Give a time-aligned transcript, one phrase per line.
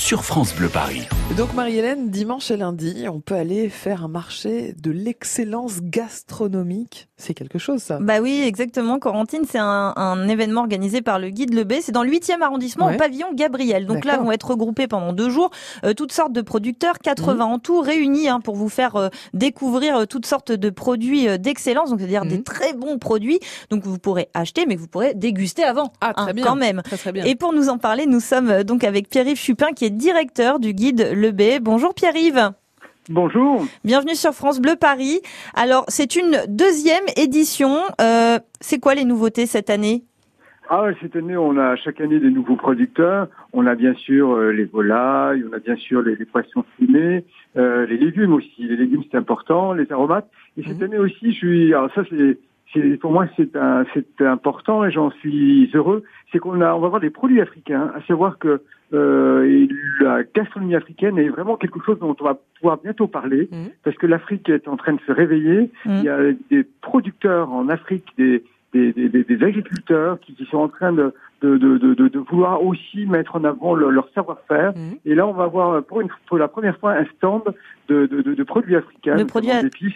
[0.00, 1.06] sur France Bleu Paris.
[1.36, 7.08] Donc Marie-Hélène, dimanche et lundi, on peut aller faire un marché de l'excellence gastronomique.
[7.18, 8.98] C'est quelque chose ça Bah oui, exactement.
[8.98, 11.74] Corentine, c'est un, événement organisé par le guide Le B.
[11.82, 13.86] C'est dans le 8e arrondissement au pavillon Gabriel.
[13.86, 15.50] Donc là, vont être regroupés pendant deux jours
[15.84, 17.40] euh, toutes sortes de producteurs, 80 mhm.
[17.42, 21.90] en tout, réunis hein, pour vous faire euh, découvrir euh, toutes sortes de produits d'excellence,
[21.90, 22.42] donc c'est-à-dire des mhm.
[22.42, 23.38] très bons produits.
[23.68, 25.92] Donc vous pourrez acheter, mais vous pourrez déguster avant.
[26.00, 26.44] Ah, très hein, bien.
[26.44, 26.80] Quand même.
[26.82, 27.24] Très, très bien.
[27.24, 30.72] Et pour nous en parler, nous sommes donc avec Pierre-Yves Chupin, qui est directeur du
[30.72, 31.62] guide Le B.
[31.62, 32.52] Bonjour Pierre-Yves.
[33.08, 33.64] Bonjour.
[33.84, 35.20] Bienvenue sur France Bleu Paris.
[35.54, 37.78] Alors, c'est une deuxième édition.
[38.00, 40.04] Euh, c'est quoi les nouveautés cette année?
[40.68, 43.26] Ah, cette année, on a chaque année des nouveaux producteurs.
[43.52, 47.24] On a bien sûr euh, les volailles, on a bien sûr les, poissons fumés,
[47.56, 48.62] euh, les légumes aussi.
[48.62, 50.30] Les légumes, c'est important, les aromates.
[50.56, 50.84] Et cette mhm.
[50.84, 51.74] année aussi, je suis.
[51.74, 52.38] Alors ça, c'est
[53.00, 57.10] pour moi c'est important et j'en suis heureux, c'est qu'on a on va avoir des
[57.10, 58.62] produits africains, à savoir que
[58.92, 59.66] euh,
[60.00, 63.56] la gastronomie africaine est vraiment quelque chose dont on va pouvoir bientôt parler mmh.
[63.84, 65.70] parce que l'Afrique est en train de se réveiller.
[65.84, 65.90] Mmh.
[65.90, 66.18] Il y a
[66.50, 71.12] des producteurs en Afrique, des des, des, des agriculteurs qui, qui, sont en train de
[71.42, 74.72] de, de, de, de, vouloir aussi mettre en avant leur savoir-faire.
[74.76, 74.96] Mmh.
[75.06, 77.42] Et là, on va avoir pour, une, pour la première fois un stand
[77.88, 79.94] de, de, produits africains, de produits d'épices.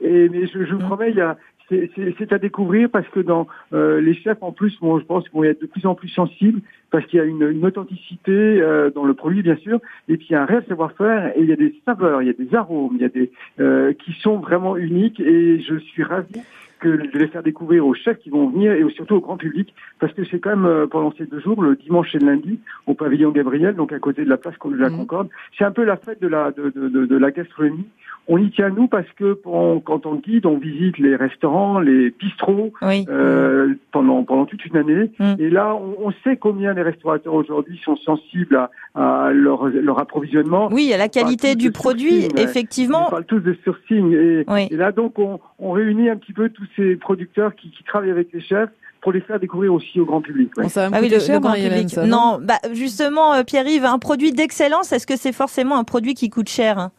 [0.00, 1.36] Et mais je, je vous promets, il y a,
[1.68, 5.44] c'est à découvrir parce que dans euh, les chefs en plus, bon, je pense vont
[5.44, 9.04] être de plus en plus sensibles parce qu'il y a une, une authenticité euh, dans
[9.04, 11.52] le produit bien sûr, et puis il y a un réel savoir-faire et il y
[11.52, 14.38] a des saveurs, il y a des arômes, il y a des euh, qui sont
[14.38, 16.40] vraiment uniques et je suis ravi
[16.80, 19.74] que de les faire découvrir aux chefs qui vont venir et surtout au grand public,
[19.98, 22.58] parce que c'est quand même euh, pendant ces deux jours, le dimanche et le lundi,
[22.86, 24.96] au pavillon Gabriel, donc à côté de la place de la mmh.
[24.96, 25.28] Concorde.
[25.56, 27.86] C'est un peu la fête de la de, de, de, de la gastronomie
[28.28, 32.72] on y tient nous parce que quand on guide, on visite les restaurants, les bistrots
[32.82, 35.10] euh, pendant pendant toute une année.
[35.18, 35.34] Mm.
[35.38, 40.68] Et là, on, sait combien les restaurateurs aujourd'hui sont sensibles à, leur, leur approvisionnement.
[40.72, 43.06] Oui, à la qualité du produit, effectivement.
[43.08, 44.12] On parle tous de sourcing.
[44.12, 47.84] Et, et là, donc, on, on, réunit un petit peu tous ces producteurs qui, qui
[47.84, 50.50] travaillent avec les chefs pour les faire découvrir aussi au grand public.
[50.68, 51.96] ça va ah oui, le, cher, grand public.
[52.06, 56.28] non, bah justement, euh, Pierre-Yves, un produit d'excellence, est-ce que c'est forcément un produit qui
[56.30, 56.90] coûte cher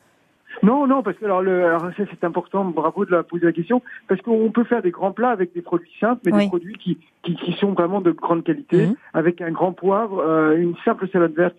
[0.63, 3.51] non, non, parce que alors, le, alors ça c'est important, bravo de la poser la
[3.51, 6.77] question, parce qu'on peut faire des grands plats avec des produits simples, mais des produits
[6.77, 8.95] qui, qui, qui, sont vraiment de grande qualité, mhm.
[9.13, 11.56] avec un grand poivre, euh, une simple salade verte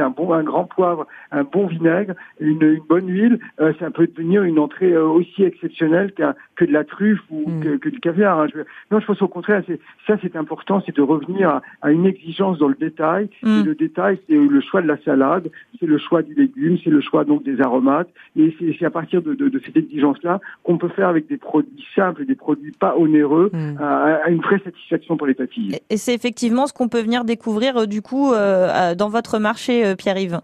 [0.00, 4.06] un bon, un grand poivre, un bon vinaigre, une, une bonne huile, euh, ça peut
[4.06, 6.12] devenir une entrée euh, aussi exceptionnelle
[6.56, 7.78] que de la truffe ou mm.
[7.78, 8.40] que, du caviar.
[8.40, 8.46] Hein.
[8.54, 8.60] Je,
[8.90, 9.62] non, je pense au contraire,
[10.06, 13.28] ça c'est important, c'est de revenir à, une exigence dans le détail.
[13.42, 13.60] Mm.
[13.60, 16.90] Et le détail, c'est le choix de la salade, c'est le choix du légume, c'est
[16.90, 18.08] le choix donc des aromates.
[18.36, 21.84] Et c'est à partir de, de, de cette exigence-là qu'on peut faire avec des produits
[21.94, 23.78] simples, des produits pas onéreux, mm.
[23.80, 25.78] à, une vraie satisfaction pour les papilles.
[25.90, 29.81] Et c'est effectivement ce qu'on peut venir découvrir euh, du coup dans votre marché euh,
[29.96, 30.40] Pierre-Yves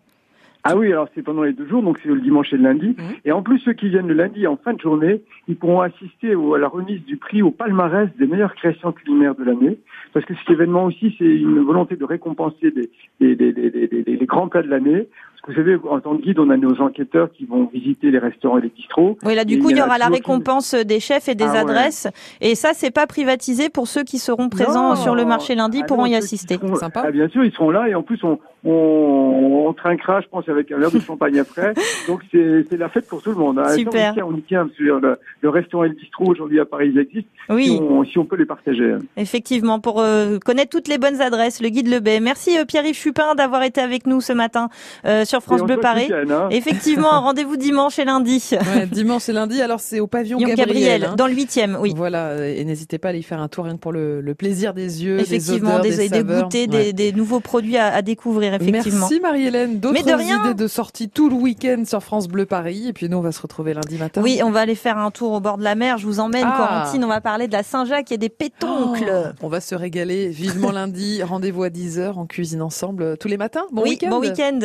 [0.64, 2.88] ah oui, alors c'est pendant les deux jours, donc c'est le dimanche et le lundi.
[2.88, 3.16] Mhm.
[3.24, 6.32] Et en plus, ceux qui viennent le lundi en fin de journée, ils pourront assister
[6.32, 9.78] à la remise du prix au palmarès des meilleures créations culinaires de l'année.
[10.12, 14.69] Parce que cet événement aussi, c'est une volonté de récompenser des, les grands plats de
[14.69, 15.08] l'année.
[15.48, 18.58] Vous savez, en tant que guide, on a nos enquêteurs qui vont visiter les restaurants
[18.58, 19.16] et les bistrots.
[19.25, 22.06] Oui, là, du coup, il y, aura la récompense des chefs et des ah adresses.
[22.42, 25.86] Et ça, c'est pas privatisé pour ceux qui seront présents sur le marché lundi, ah
[25.86, 26.58] pourront y assister.
[26.75, 27.04] Sympa.
[27.06, 30.46] Ah, bien sûr, ils seront là et en plus, on, on, on trinquera, je pense,
[30.48, 31.75] avec un verre de champagne après.
[32.09, 33.59] Donc, c'est la fête pour tout le monde.
[33.59, 33.75] Hein.
[33.75, 34.14] Super.
[34.26, 37.31] On y tient, sur le, le, restaurant et le bistrot aujourd'hui à Paris, ils existent.
[37.48, 37.81] Oui.
[38.10, 38.97] Si on, peut les partager.
[39.16, 42.20] Effectivement, pour euh, connaître toutes les bonnes adresses, le guide Le Bay.
[42.20, 44.69] Merci euh, Pierre-Yves Chupin d'avoir été avec nous ce matin
[45.06, 46.10] euh, sur France Bleu Paris.
[46.12, 46.48] Hein.
[46.50, 48.50] Effectivement, rendez-vous dimanche et lundi.
[48.53, 50.66] Ouais, dimanche et lundi, alors c'est au pavillon Gabriel.
[50.66, 51.14] Gabriel hein.
[51.16, 51.92] Dans le huitième, oui.
[51.97, 54.75] Voilà, et n'hésitez pas à aller faire un tour rien que pour le, le plaisir
[54.75, 58.54] des yeux, effectivement, des odeurs, des, des goûter, des, des, nouveaux produits à, à, découvrir,
[58.54, 59.00] effectivement.
[59.00, 59.78] Merci Marie-Hélène.
[59.81, 60.04] D'autres
[60.41, 62.88] idées de sortie tout le week-end sur France Bleu Paris.
[62.88, 64.22] Et puis nous, on va se retrouver lundi matin.
[64.22, 65.99] Oui, on va aller faire un tour au bord de la mer.
[65.99, 66.93] Je vous emmène, ah.
[66.94, 69.10] On va parler de la Saint-Jacques et des pétoncles.
[69.10, 71.22] Oh, on va se régaler vivement lundi.
[71.28, 72.15] Rendez-vous à 10h.
[72.15, 73.64] en cuisine ensemble tous les matins.
[73.73, 74.11] Bon oui, week-end.
[74.11, 74.58] Bon week-end.